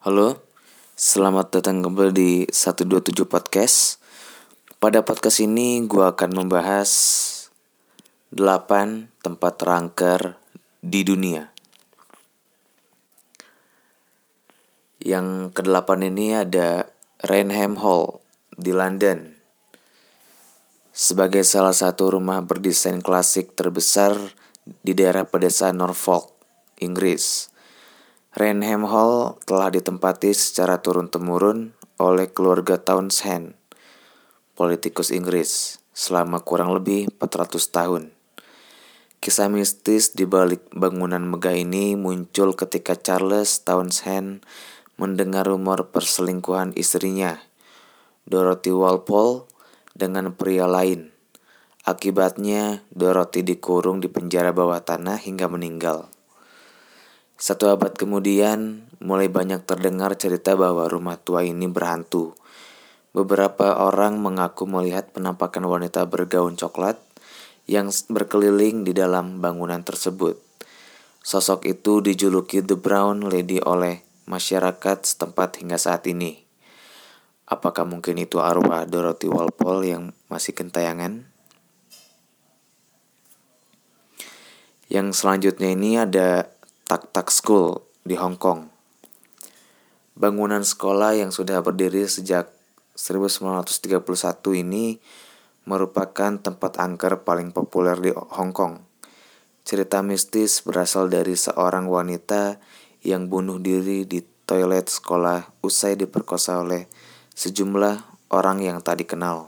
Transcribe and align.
Halo, 0.00 0.40
selamat 0.96 1.60
datang 1.60 1.84
kembali 1.84 2.12
di 2.16 2.32
127 2.48 3.20
Podcast. 3.28 4.00
Pada 4.80 5.04
podcast 5.04 5.44
ini 5.44 5.84
gue 5.84 6.00
akan 6.00 6.40
membahas 6.40 6.88
8 8.32 9.12
tempat 9.20 9.52
terangker 9.60 10.40
di 10.80 11.04
dunia. 11.04 11.52
Yang 15.04 15.52
kedelapan 15.52 16.08
ini 16.08 16.32
ada 16.32 16.88
Rainham 17.20 17.76
Hall 17.84 18.24
di 18.56 18.72
London. 18.72 19.36
Sebagai 20.96 21.44
salah 21.44 21.76
satu 21.76 22.16
rumah 22.16 22.40
berdesain 22.40 23.04
klasik 23.04 23.52
terbesar 23.52 24.16
di 24.64 24.96
daerah 24.96 25.28
pedesaan 25.28 25.76
Norfolk, 25.76 26.32
Inggris 26.80 27.49
Rainham 28.30 28.86
Hall 28.86 29.42
telah 29.42 29.74
ditempati 29.74 30.30
secara 30.30 30.78
turun-temurun 30.78 31.74
oleh 31.98 32.30
keluarga 32.30 32.78
Townshend, 32.78 33.58
politikus 34.54 35.10
Inggris, 35.10 35.82
selama 35.90 36.38
kurang 36.38 36.70
lebih 36.70 37.10
400 37.18 37.58
tahun. 37.74 38.02
Kisah 39.18 39.50
mistis 39.50 40.14
di 40.14 40.30
balik 40.30 40.62
bangunan 40.70 41.26
megah 41.26 41.58
ini 41.58 41.98
muncul 41.98 42.54
ketika 42.54 42.94
Charles 42.94 43.66
Townshend 43.66 44.46
mendengar 44.94 45.50
rumor 45.50 45.90
perselingkuhan 45.90 46.70
istrinya, 46.78 47.42
Dorothy 48.30 48.70
Walpole, 48.70 49.50
dengan 49.98 50.30
pria 50.38 50.70
lain. 50.70 51.10
Akibatnya, 51.82 52.86
Dorothy 52.94 53.42
dikurung 53.42 53.98
di 53.98 54.06
penjara 54.06 54.54
bawah 54.54 54.78
tanah 54.78 55.18
hingga 55.18 55.50
meninggal. 55.50 56.19
Satu 57.40 57.72
abad 57.72 57.96
kemudian, 57.96 58.84
mulai 59.00 59.32
banyak 59.32 59.64
terdengar 59.64 60.12
cerita 60.20 60.60
bahwa 60.60 60.84
rumah 60.84 61.16
tua 61.16 61.40
ini 61.40 61.64
berhantu. 61.72 62.36
Beberapa 63.16 63.80
orang 63.80 64.20
mengaku 64.20 64.68
melihat 64.68 65.08
penampakan 65.16 65.64
wanita 65.64 66.04
bergaun 66.04 66.60
coklat 66.60 67.00
yang 67.64 67.88
berkeliling 68.12 68.84
di 68.84 68.92
dalam 68.92 69.40
bangunan 69.40 69.80
tersebut. 69.80 70.36
Sosok 71.24 71.64
itu 71.64 72.04
dijuluki 72.04 72.60
The 72.60 72.76
Brown 72.76 73.24
Lady 73.24 73.56
oleh 73.64 74.04
masyarakat 74.28 75.08
setempat 75.08 75.64
hingga 75.64 75.80
saat 75.80 76.04
ini. 76.12 76.44
Apakah 77.48 77.88
mungkin 77.88 78.20
itu 78.20 78.36
arwah 78.36 78.84
Dorothy 78.84 79.32
Walpole 79.32 79.88
yang 79.88 80.12
masih 80.28 80.52
kentayangan? 80.52 81.24
Yang 84.92 85.24
selanjutnya 85.24 85.72
ini 85.72 85.96
ada 85.96 86.59
Tak 86.90 87.14
Tak 87.14 87.30
School 87.30 87.86
di 88.02 88.18
Hong 88.18 88.34
Kong. 88.34 88.66
Bangunan 90.18 90.66
sekolah 90.66 91.14
yang 91.14 91.30
sudah 91.30 91.62
berdiri 91.62 92.02
sejak 92.10 92.50
1931 92.98 94.02
ini 94.58 94.98
merupakan 95.70 96.34
tempat 96.42 96.82
angker 96.82 97.22
paling 97.22 97.54
populer 97.54 97.94
di 97.94 98.10
Hong 98.10 98.50
Kong. 98.50 98.82
Cerita 99.62 100.02
mistis 100.02 100.66
berasal 100.66 101.06
dari 101.06 101.38
seorang 101.38 101.86
wanita 101.86 102.58
yang 103.06 103.30
bunuh 103.30 103.62
diri 103.62 104.02
di 104.02 104.26
toilet 104.42 104.90
sekolah 104.90 105.62
usai 105.62 105.94
diperkosa 105.94 106.58
oleh 106.58 106.90
sejumlah 107.38 108.02
orang 108.34 108.66
yang 108.66 108.82
tak 108.82 109.06
dikenal. 109.06 109.46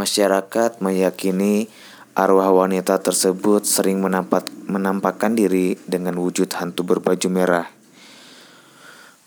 Masyarakat 0.00 0.80
meyakini 0.80 1.68
Arwah 2.18 2.50
wanita 2.50 2.98
tersebut 2.98 3.62
sering 3.62 4.02
menampak, 4.02 4.50
menampakkan 4.66 5.38
diri 5.38 5.78
dengan 5.86 6.18
wujud 6.18 6.50
hantu 6.50 6.82
berbaju 6.82 7.30
merah. 7.30 7.70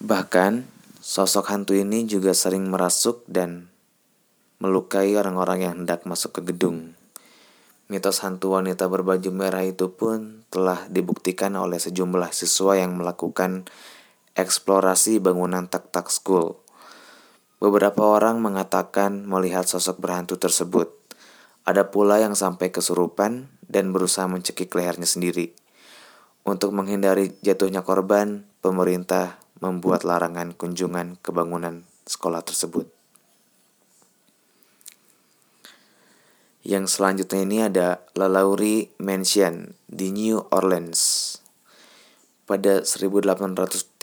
Bahkan, 0.04 0.68
sosok 1.00 1.56
hantu 1.56 1.72
ini 1.72 2.04
juga 2.04 2.36
sering 2.36 2.68
merasuk 2.68 3.24
dan 3.32 3.72
melukai 4.60 5.16
orang-orang 5.16 5.64
yang 5.64 5.74
hendak 5.80 6.04
masuk 6.04 6.36
ke 6.36 6.52
gedung. 6.52 6.92
Mitos 7.88 8.28
hantu 8.28 8.60
wanita 8.60 8.92
berbaju 8.92 9.32
merah 9.32 9.64
itu 9.64 9.88
pun 9.96 10.44
telah 10.52 10.84
dibuktikan 10.92 11.56
oleh 11.56 11.80
sejumlah 11.80 12.36
siswa 12.36 12.76
yang 12.76 13.00
melakukan 13.00 13.72
eksplorasi 14.36 15.24
bangunan 15.24 15.72
tak-tak 15.72 16.12
school. 16.12 16.60
Beberapa 17.64 18.04
orang 18.04 18.44
mengatakan 18.44 19.24
melihat 19.24 19.64
sosok 19.64 19.96
berhantu 19.96 20.36
tersebut. 20.36 21.01
Ada 21.62 21.94
pula 21.94 22.18
yang 22.18 22.34
sampai 22.34 22.74
kesurupan 22.74 23.52
dan 23.70 23.94
berusaha 23.94 24.26
mencekik 24.26 24.74
lehernya 24.74 25.06
sendiri. 25.06 25.54
Untuk 26.42 26.74
menghindari 26.74 27.38
jatuhnya 27.46 27.86
korban, 27.86 28.50
pemerintah 28.66 29.38
membuat 29.62 30.02
larangan 30.02 30.58
kunjungan 30.58 31.22
ke 31.22 31.30
bangunan 31.30 31.86
sekolah 32.10 32.42
tersebut. 32.42 32.90
Yang 36.62 36.98
selanjutnya 36.98 37.42
ini 37.42 37.58
ada 37.66 37.88
Lalaurie 38.14 38.94
Mansion 39.02 39.74
di 39.90 40.14
New 40.14 40.46
Orleans. 40.54 41.34
Pada 42.46 42.86
1832, 42.86 43.98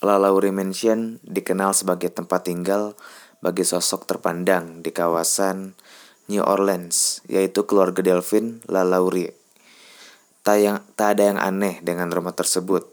Lalaurie 0.00 0.54
Mansion 0.54 1.20
dikenal 1.20 1.76
sebagai 1.76 2.08
tempat 2.08 2.48
tinggal 2.48 2.96
bagi 3.44 3.68
sosok 3.68 4.08
terpandang 4.08 4.80
di 4.80 4.94
kawasan 4.94 5.76
New 6.32 6.40
Orleans, 6.40 7.20
yaitu 7.28 7.68
keluarga 7.68 8.00
Delvin 8.00 8.64
LaLaurie. 8.64 9.36
Tak, 10.40 10.56
yang, 10.56 10.80
tak 10.96 11.20
ada 11.20 11.28
yang 11.28 11.38
aneh 11.38 11.84
dengan 11.84 12.08
rumah 12.08 12.32
tersebut. 12.32 12.88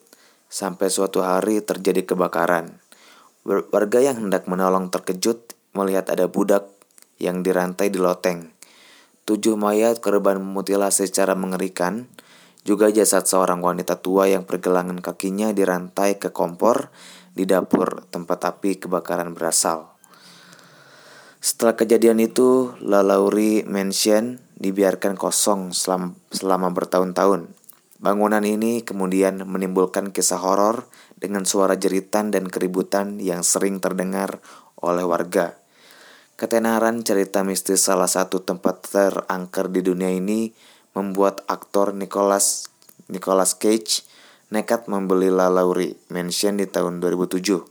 Sampai 0.51 0.91
suatu 0.91 1.23
hari 1.23 1.63
terjadi 1.63 2.03
kebakaran. 2.03 2.83
Warga 3.47 3.99
yang 4.03 4.27
hendak 4.27 4.51
menolong 4.51 4.91
terkejut 4.91 5.55
melihat 5.71 6.11
ada 6.11 6.27
budak 6.27 6.67
yang 7.17 7.39
dirantai 7.39 7.87
di 7.87 7.97
loteng. 7.97 8.51
Tujuh 9.23 9.55
mayat 9.55 10.03
korban 10.03 10.41
mutilasi 10.43 11.07
secara 11.07 11.37
mengerikan, 11.37 12.11
juga 12.67 12.91
jasad 12.91 13.23
seorang 13.25 13.63
wanita 13.63 13.97
tua 14.03 14.27
yang 14.27 14.43
pergelangan 14.43 14.99
kakinya 14.99 15.55
dirantai 15.55 16.19
ke 16.19 16.29
kompor 16.35 16.91
di 17.31 17.47
dapur 17.47 18.03
tempat 18.11 18.45
api 18.45 18.83
kebakaran 18.83 19.31
berasal. 19.31 19.98
Setelah 21.49 21.73
kejadian 21.73 22.21
itu, 22.21 22.77
La 22.77 23.01
Lauri 23.01 23.65
Mansion 23.65 24.37
dibiarkan 24.61 25.17
kosong 25.17 25.73
selama, 25.73 26.13
selama 26.29 26.69
bertahun-tahun. 26.69 27.49
Bangunan 27.97 28.45
ini 28.45 28.85
kemudian 28.85 29.41
menimbulkan 29.49 30.13
kisah 30.13 30.37
horor 30.37 30.85
dengan 31.17 31.49
suara 31.49 31.73
jeritan 31.73 32.29
dan 32.29 32.45
keributan 32.53 33.17
yang 33.17 33.41
sering 33.41 33.81
terdengar 33.81 34.37
oleh 34.77 35.01
warga. 35.01 35.57
Ketenaran 36.37 37.01
cerita 37.01 37.41
mistis 37.41 37.81
salah 37.81 38.05
satu 38.05 38.45
tempat 38.45 38.85
terangker 38.85 39.73
di 39.73 39.81
dunia 39.81 40.13
ini 40.13 40.53
membuat 40.93 41.49
aktor 41.49 41.97
Nicholas 41.97 42.69
Nicholas 43.09 43.57
Cage 43.57 44.05
nekat 44.53 44.85
membeli 44.85 45.33
La 45.33 45.49
Lauri 45.49 45.97
Mansion 46.13 46.61
di 46.61 46.69
tahun 46.69 47.01
2007. 47.01 47.68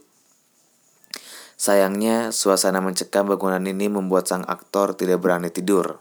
Sayangnya, 1.59 2.31
suasana 2.31 2.79
mencekam 2.79 3.27
bangunan 3.27 3.59
ini 3.67 3.91
membuat 3.91 4.31
sang 4.31 4.47
aktor 4.47 4.95
tidak 4.95 5.19
berani 5.19 5.51
tidur, 5.51 5.99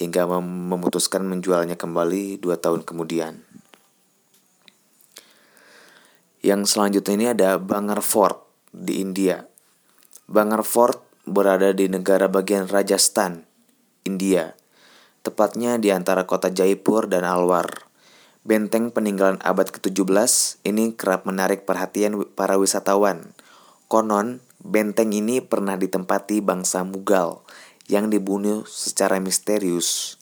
hingga 0.00 0.24
mem 0.24 0.72
memutuskan 0.72 1.20
menjualnya 1.28 1.76
kembali 1.76 2.40
dua 2.40 2.56
tahun 2.56 2.80
kemudian. 2.80 3.44
Yang 6.40 6.72
selanjutnya 6.72 7.12
ini 7.12 7.26
ada 7.28 7.60
Bangar 7.60 8.00
Fort 8.00 8.48
di 8.72 9.04
India. 9.04 9.44
Bangar 10.32 10.64
Fort 10.64 11.04
berada 11.28 11.76
di 11.76 11.92
negara 11.92 12.32
bagian 12.32 12.64
Rajasthan, 12.64 13.44
India, 14.08 14.56
tepatnya 15.20 15.76
di 15.76 15.92
antara 15.92 16.24
kota 16.24 16.48
Jaipur 16.48 17.04
dan 17.04 17.28
Alwar. 17.28 17.84
Benteng 18.48 18.88
peninggalan 18.88 19.44
abad 19.44 19.68
ke-17 19.76 20.64
ini 20.64 20.96
kerap 20.96 21.28
menarik 21.28 21.68
perhatian 21.68 22.16
para 22.32 22.56
wisatawan. 22.56 23.36
Konon, 23.92 24.38
Benteng 24.66 25.14
ini 25.14 25.38
pernah 25.38 25.78
ditempati 25.78 26.42
bangsa 26.42 26.82
Mughal 26.82 27.38
yang 27.86 28.10
dibunuh 28.10 28.66
secara 28.66 29.22
misterius. 29.22 30.18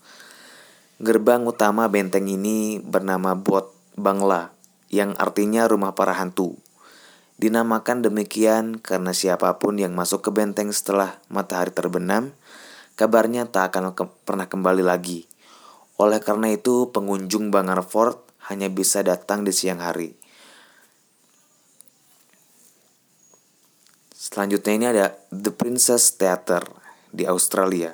Gerbang 1.01 1.49
utama 1.49 1.89
benteng 1.89 2.29
ini 2.29 2.77
bernama 2.77 3.33
Bot 3.33 3.73
Bangla 3.97 4.53
yang 4.93 5.17
artinya 5.17 5.65
rumah 5.65 5.97
para 5.97 6.13
hantu. 6.13 6.61
Dinamakan 7.41 8.05
demikian 8.05 8.85
karena 8.85 9.17
siapa 9.17 9.57
pun 9.57 9.81
yang 9.81 9.97
masuk 9.97 10.29
ke 10.29 10.31
benteng 10.31 10.69
setelah 10.77 11.17
matahari 11.33 11.73
terbenam, 11.73 12.37
kabarnya 13.01 13.49
tak 13.49 13.73
akan 13.73 13.97
ke 13.97 14.05
pernah 14.29 14.45
kembali 14.45 14.85
lagi. 14.85 15.25
Oleh 15.97 16.21
karena 16.21 16.53
itu, 16.53 16.93
pengunjung 16.93 17.49
Bangar 17.49 17.81
Fort 17.81 18.29
hanya 18.53 18.69
bisa 18.69 19.01
datang 19.01 19.41
di 19.41 19.57
siang 19.57 19.81
hari. 19.81 20.21
Selanjutnya 24.25 24.73
ini 24.73 24.87
ada 24.89 25.21
The 25.29 25.53
Princess 25.53 26.17
Theater 26.17 26.65
di 27.13 27.29
Australia. 27.29 27.93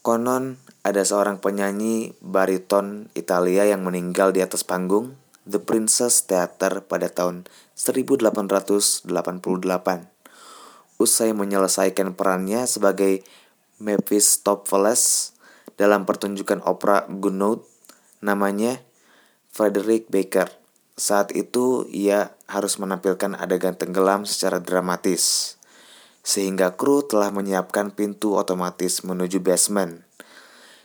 Konon 0.00 0.56
ada 0.80 1.04
seorang 1.04 1.36
penyanyi 1.36 2.16
bariton 2.24 3.12
Italia 3.12 3.68
yang 3.68 3.84
meninggal 3.84 4.32
di 4.32 4.40
atas 4.40 4.64
panggung 4.64 5.20
The 5.44 5.60
Princess 5.60 6.24
Theater 6.24 6.80
pada 6.80 7.12
tahun 7.12 7.44
1888. 7.76 9.04
Usai 10.96 11.36
menyelesaikan 11.36 12.16
perannya 12.16 12.64
sebagai 12.64 13.20
Mephistopheles 13.84 15.36
dalam 15.76 16.08
pertunjukan 16.08 16.64
opera 16.64 17.04
Gounod, 17.04 17.68
namanya 18.24 18.80
Frederick 19.52 20.08
Baker. 20.08 20.48
Saat 20.96 21.36
itu 21.36 21.84
ia 21.92 22.32
harus 22.48 22.80
menampilkan 22.80 23.36
adegan 23.36 23.76
tenggelam 23.76 24.24
secara 24.24 24.58
dramatis 24.58 25.54
sehingga 26.28 26.76
kru 26.76 27.04
telah 27.08 27.32
menyiapkan 27.32 27.88
pintu 27.96 28.36
otomatis 28.36 29.00
menuju 29.00 29.40
basement. 29.40 30.04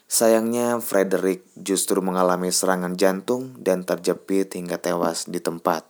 Sayangnya, 0.08 0.80
Frederick 0.80 1.44
justru 1.58 2.00
mengalami 2.00 2.48
serangan 2.54 2.96
jantung 2.96 3.58
dan 3.60 3.84
terjepit 3.84 4.56
hingga 4.56 4.80
tewas 4.80 5.26
di 5.28 5.44
tempat. 5.44 5.84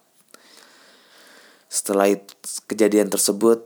Setelah 1.69 2.17
kejadian 2.65 3.13
tersebut, 3.13 3.61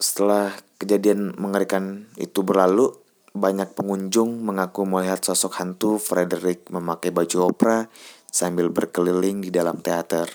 setelah 0.00 0.56
kejadian 0.80 1.36
mengerikan 1.36 2.08
itu 2.16 2.40
berlalu, 2.40 2.96
banyak 3.36 3.76
pengunjung 3.76 4.40
mengaku 4.40 4.88
melihat 4.88 5.20
sosok 5.20 5.60
hantu 5.60 6.00
Frederick 6.00 6.72
memakai 6.72 7.12
baju 7.12 7.52
opera 7.52 7.92
sambil 8.36 8.68
berkeliling 8.68 9.40
di 9.40 9.48
dalam 9.48 9.80
teater. 9.80 10.28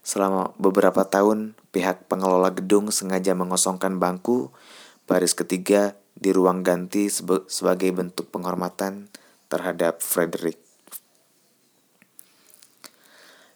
Selama 0.00 0.56
beberapa 0.56 1.04
tahun, 1.04 1.52
pihak 1.68 2.08
pengelola 2.08 2.48
gedung 2.56 2.88
sengaja 2.88 3.36
mengosongkan 3.36 4.00
bangku 4.00 4.48
baris 5.04 5.36
ketiga 5.36 6.00
di 6.16 6.32
ruang 6.32 6.64
ganti 6.64 7.12
sebagai 7.12 7.92
bentuk 7.92 8.32
penghormatan 8.32 9.12
terhadap 9.52 10.00
Frederick. 10.00 10.56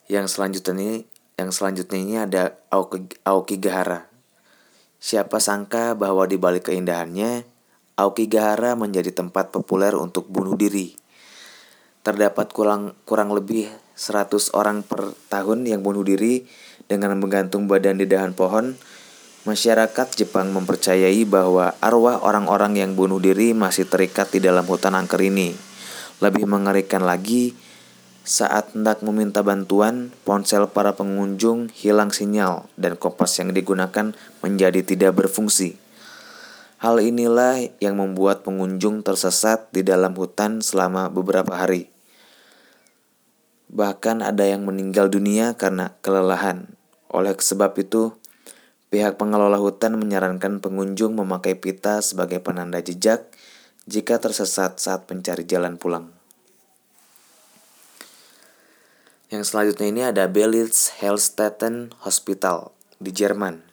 Yang 0.05 0.37
selanjutnya 0.37 0.77
ini, 0.77 0.93
yang 1.41 1.49
selanjutnya 1.49 1.99
ini 1.99 2.15
ada 2.21 2.43
Aoki, 2.69 3.09
Aokigahara. 3.25 4.13
Siapa 5.01 5.41
sangka 5.41 5.97
bahwa 5.97 6.29
di 6.29 6.37
balik 6.37 6.69
keindahannya, 6.69 7.49
Aokigahara 7.97 8.77
menjadi 8.77 9.15
tempat 9.17 9.49
populer 9.49 9.97
untuk 9.97 10.29
bunuh 10.29 10.59
diri. 10.61 11.04
Terdapat 12.05 12.53
kurang 12.53 12.93
kurang 13.09 13.33
lebih 13.33 13.65
100 13.97 14.53
orang 14.53 14.85
per 14.85 15.17
tahun 15.33 15.65
yang 15.65 15.81
bunuh 15.81 16.05
diri 16.05 16.45
dengan 16.85 17.17
menggantung 17.17 17.65
badan 17.65 17.97
di 17.97 18.05
dahan 18.05 18.37
pohon, 18.37 18.77
masyarakat 19.49 20.13
Jepang 20.13 20.53
mempercayai 20.53 21.25
bahwa 21.25 21.73
arwah 21.81 22.21
orang-orang 22.21 22.77
yang 22.77 22.93
bunuh 22.93 23.17
diri 23.25 23.57
masih 23.57 23.89
terikat 23.89 24.29
di 24.37 24.45
dalam 24.45 24.69
hutan 24.69 24.93
angker 24.93 25.17
ini. 25.17 25.57
Lebih 26.21 26.45
mengerikan 26.45 27.09
lagi, 27.09 27.57
saat 28.21 28.77
hendak 28.77 29.01
meminta 29.01 29.41
bantuan, 29.41 30.13
ponsel 30.29 30.69
para 30.69 30.93
pengunjung 30.93 31.73
hilang 31.73 32.13
sinyal 32.13 32.69
dan 32.77 33.01
kompas 33.01 33.33
yang 33.41 33.57
digunakan 33.57 34.13
menjadi 34.45 34.85
tidak 34.85 35.25
berfungsi. 35.25 35.81
Hal 36.85 37.01
inilah 37.01 37.65
yang 37.81 37.97
membuat 37.97 38.45
pengunjung 38.45 39.01
tersesat 39.01 39.73
di 39.73 39.81
dalam 39.81 40.13
hutan 40.13 40.61
selama 40.61 41.09
beberapa 41.09 41.57
hari. 41.57 41.94
Bahkan 43.75 44.23
ada 44.23 44.47
yang 44.47 44.63
meninggal 44.63 45.11
dunia 45.11 45.59
karena 45.59 45.99
kelelahan. 45.99 46.79
Oleh 47.11 47.35
sebab 47.35 47.75
itu, 47.75 48.15
pihak 48.95 49.19
pengelola 49.19 49.59
hutan 49.59 49.99
menyarankan 49.99 50.63
pengunjung 50.63 51.19
memakai 51.19 51.59
pita 51.59 51.99
sebagai 51.99 52.39
penanda 52.39 52.79
jejak 52.79 53.35
jika 53.91 54.23
tersesat 54.23 54.79
saat 54.79 55.11
mencari 55.11 55.43
jalan 55.43 55.75
pulang. 55.75 56.15
Yang 59.35 59.51
selanjutnya 59.51 59.87
ini 59.91 60.03
ada 60.07 60.25
Belitz 60.31 60.95
Hellstetten 61.03 61.91
Hospital 62.07 62.71
di 63.03 63.11
Jerman. 63.11 63.67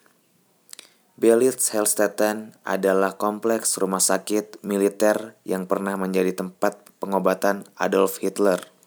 Belitz 1.22 1.70
Hellstetten 1.70 2.58
adalah 2.66 3.14
kompleks 3.14 3.78
rumah 3.78 4.02
sakit 4.02 4.66
militer 4.66 5.38
yang 5.46 5.70
pernah 5.70 5.94
menjadi 5.94 6.34
tempat 6.34 6.82
pengobatan 6.98 7.70
Adolf 7.78 8.18
Hitler. 8.26 8.81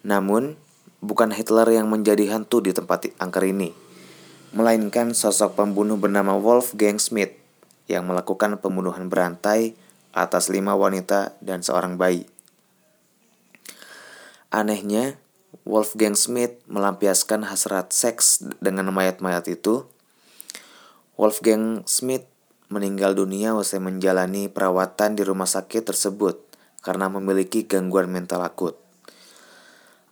Namun, 0.00 0.56
bukan 1.04 1.32
Hitler 1.32 1.68
yang 1.72 1.88
menjadi 1.88 2.32
hantu 2.32 2.64
di 2.64 2.72
tempat 2.72 3.12
angker 3.20 3.44
ini, 3.44 3.72
melainkan 4.56 5.12
sosok 5.12 5.56
pembunuh 5.56 6.00
bernama 6.00 6.36
Wolfgang 6.36 6.96
Schmidt 6.96 7.36
yang 7.90 8.06
melakukan 8.06 8.56
pembunuhan 8.62 9.10
berantai 9.10 9.74
atas 10.10 10.50
lima 10.50 10.74
wanita 10.74 11.38
dan 11.42 11.62
seorang 11.62 11.98
bayi. 11.98 12.26
Anehnya, 14.50 15.18
Wolfgang 15.62 16.18
Schmidt 16.18 16.58
melampiaskan 16.66 17.46
hasrat 17.46 17.94
seks 17.94 18.42
dengan 18.58 18.90
mayat-mayat 18.90 19.46
itu. 19.46 19.86
Wolfgang 21.14 21.86
Schmidt 21.86 22.26
meninggal 22.70 23.14
dunia 23.14 23.54
usai 23.54 23.78
menjalani 23.82 24.50
perawatan 24.50 25.14
di 25.18 25.22
rumah 25.22 25.46
sakit 25.46 25.86
tersebut 25.90 26.42
karena 26.80 27.06
memiliki 27.06 27.66
gangguan 27.66 28.10
mental 28.10 28.42
akut. 28.42 28.89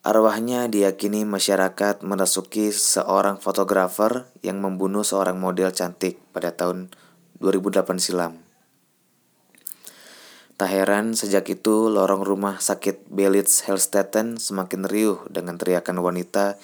Arwahnya 0.09 0.73
diyakini 0.73 1.29
masyarakat 1.29 2.01
merasuki 2.01 2.73
seorang 2.73 3.37
fotografer 3.45 4.25
yang 4.41 4.57
membunuh 4.57 5.05
seorang 5.05 5.37
model 5.37 5.69
cantik 5.69 6.17
pada 6.33 6.49
tahun 6.49 6.89
2008 7.45 7.85
silam. 8.01 8.41
Tak 10.57 10.71
heran 10.73 11.13
sejak 11.13 11.45
itu 11.53 11.93
lorong 11.93 12.25
rumah 12.25 12.57
sakit 12.57 13.05
Belitz 13.13 13.69
Hellstetten 13.69 14.41
semakin 14.41 14.89
riuh 14.89 15.29
dengan 15.29 15.61
teriakan 15.61 16.01
wanita 16.01 16.57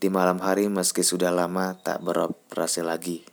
di 0.00 0.08
malam 0.08 0.40
hari 0.40 0.72
meski 0.72 1.04
sudah 1.04 1.28
lama 1.28 1.76
tak 1.76 2.00
beroperasi 2.00 2.80
lagi. 2.80 3.28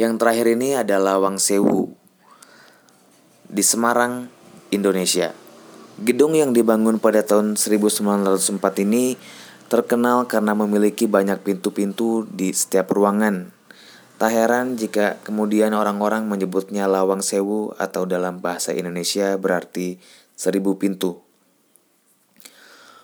Yang 0.00 0.24
terakhir 0.24 0.46
ini 0.56 0.80
adalah 0.80 1.20
Wang 1.20 1.36
Sewu 1.36 1.92
di 3.44 3.60
Semarang, 3.60 4.32
Indonesia. 4.72 5.41
Gedung 6.00 6.32
yang 6.32 6.56
dibangun 6.56 6.96
pada 6.96 7.20
tahun 7.20 7.60
1904 7.60 8.56
ini 8.88 9.20
terkenal 9.68 10.24
karena 10.24 10.56
memiliki 10.56 11.04
banyak 11.04 11.44
pintu-pintu 11.44 12.24
di 12.32 12.56
setiap 12.56 12.96
ruangan. 12.96 13.52
Tak 14.16 14.32
heran 14.32 14.80
jika 14.80 15.20
kemudian 15.20 15.76
orang-orang 15.76 16.24
menyebutnya 16.24 16.88
Lawang 16.88 17.20
Sewu 17.20 17.76
atau 17.76 18.08
dalam 18.08 18.40
bahasa 18.40 18.72
Indonesia 18.72 19.36
berarti 19.36 20.00
seribu 20.32 20.80
pintu. 20.80 21.20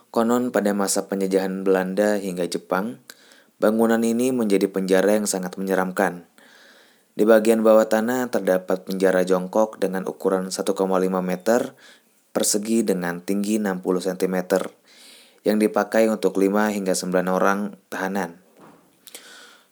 Konon 0.09 0.49
pada 0.49 0.73
masa 0.73 1.05
penjajahan 1.13 1.69
Belanda 1.69 2.17
hingga 2.17 2.49
Jepang, 2.49 3.05
bangunan 3.61 4.01
ini 4.01 4.33
menjadi 4.33 4.65
penjara 4.65 5.21
yang 5.21 5.29
sangat 5.29 5.61
menyeramkan. 5.61 6.25
Di 7.13 7.29
bagian 7.29 7.61
bawah 7.61 7.85
tanah 7.85 8.33
terdapat 8.33 8.89
penjara 8.89 9.29
jongkok 9.29 9.77
dengan 9.77 10.09
ukuran 10.09 10.49
1,5 10.49 10.73
meter 11.21 11.77
persegi 12.33 12.85
dengan 12.85 13.21
tinggi 13.25 13.57
60 13.59 13.83
cm 13.83 14.37
yang 15.47 15.57
dipakai 15.57 16.11
untuk 16.13 16.37
5 16.37 16.75
hingga 16.77 16.93
9 16.93 17.15
orang 17.31 17.79
tahanan. 17.89 18.37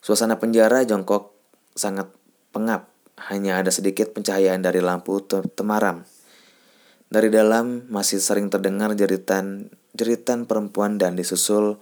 Suasana 0.00 0.38
penjara 0.38 0.86
jongkok 0.86 1.34
sangat 1.75 2.08
pengap, 2.54 2.88
hanya 3.28 3.58
ada 3.58 3.75
sedikit 3.75 4.14
pencahayaan 4.14 4.62
dari 4.62 4.78
lampu 4.80 5.18
temaram. 5.26 6.06
Dari 7.06 7.30
dalam 7.30 7.86
masih 7.90 8.18
sering 8.18 8.50
terdengar 8.50 8.94
jeritan 8.98 9.70
jeritan 9.96 10.44
perempuan 10.44 10.98
dan 10.98 11.16
disusul 11.16 11.80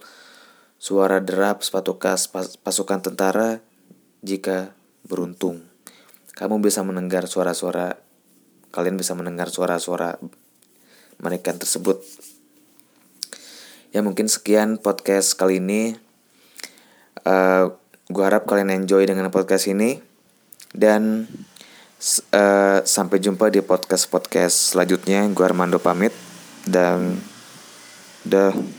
suara 0.79 1.19
derap 1.19 1.65
sepatu 1.65 1.97
kas 1.97 2.29
pas, 2.29 2.55
pasukan 2.61 3.01
tentara 3.11 3.59
jika 4.21 4.73
beruntung. 5.05 5.65
Kamu 6.35 6.59
bisa 6.59 6.83
mendengar 6.83 7.29
suara-suara 7.29 7.99
kalian 8.75 8.99
bisa 8.99 9.15
mendengar 9.15 9.47
suara-suara 9.47 10.19
mereka 11.19 11.55
tersebut. 11.55 12.01
Ya 13.95 14.03
mungkin 14.03 14.27
sekian 14.27 14.75
podcast 14.81 15.39
kali 15.39 15.63
ini. 15.63 15.95
Uh, 17.23 17.31
eh, 17.31 17.65
gue 18.11 18.23
harap 18.23 18.45
kalian 18.45 18.83
enjoy 18.83 19.07
dengan 19.07 19.31
podcast 19.33 19.65
ini 19.65 19.97
dan 20.75 21.25
uh, 22.35 22.79
sampai 22.83 23.17
jumpa 23.17 23.47
di 23.49 23.63
podcast 23.63 24.11
podcast 24.11 24.75
selanjutnya. 24.75 25.25
Gue 25.31 25.45
Armando 25.47 25.79
pamit 25.79 26.11
dan 26.67 27.17
dah. 28.27 28.74